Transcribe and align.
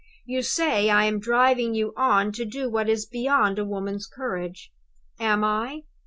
You 0.25 0.41
say 0.41 0.89
I 0.89 1.05
am 1.05 1.19
driving 1.19 1.75
you 1.75 1.93
on 1.95 2.31
to 2.31 2.43
do 2.43 2.67
what 2.67 2.89
is 2.89 3.05
beyond 3.05 3.59
a 3.59 3.65
woman's 3.65 4.07
courage. 4.07 4.71
Am 5.19 5.43
I? 5.43 5.81